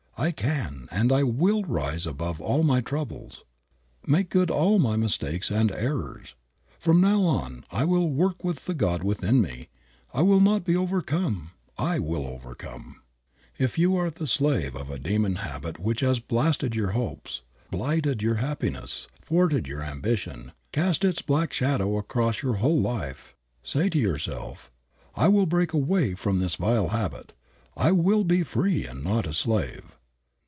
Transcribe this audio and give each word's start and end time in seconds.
I 0.17 0.29
can 0.29 0.87
and 0.91 1.11
I 1.11 1.23
will 1.23 1.63
rise 1.63 2.05
above 2.05 2.39
all 2.39 2.61
my 2.61 2.79
troubles, 2.79 3.43
make 4.05 4.29
good 4.29 4.51
all 4.51 4.77
my 4.77 4.95
mistakes 4.95 5.49
and 5.49 5.71
errors. 5.71 6.35
From 6.77 7.01
now 7.01 7.23
on 7.23 7.63
I 7.71 7.85
will 7.85 8.07
work 8.07 8.43
with 8.43 8.65
the 8.65 8.75
God 8.75 9.03
in 9.23 9.41
me. 9.41 9.69
I 10.13 10.21
will 10.21 10.39
not 10.39 10.63
be 10.63 10.75
overcome. 10.77 11.53
I 11.75 11.97
will 11.97 12.27
overcome." 12.27 13.01
If 13.57 13.79
you 13.79 13.95
are 13.95 14.11
the 14.11 14.27
slave 14.27 14.75
of 14.75 14.91
a 14.91 14.99
demon 14.99 15.37
habit 15.37 15.79
which 15.79 16.01
has 16.01 16.19
blasted 16.19 16.75
your 16.75 16.91
hopes, 16.91 17.41
blighted 17.71 18.21
your 18.21 18.35
happiness, 18.35 19.07
thwarted 19.23 19.67
your 19.67 19.81
ambition, 19.81 20.51
cast 20.71 21.03
its 21.03 21.23
black 21.23 21.51
shadow 21.51 21.97
across 21.97 22.43
your 22.43 22.57
whole 22.57 22.79
life, 22.79 23.33
say 23.63 23.89
to 23.89 23.97
yourself: 23.97 24.69
"I 25.15 25.29
will 25.29 25.47
break 25.47 25.73
away 25.73 26.13
from 26.13 26.37
this 26.37 26.53
vile 26.55 26.89
habit. 26.89 27.33
I 27.75 27.91
will 27.91 28.23
be 28.23 28.43
free 28.43 28.85
and 28.85 29.03
not 29.03 29.25
a 29.25 29.33
slave." 29.33 29.95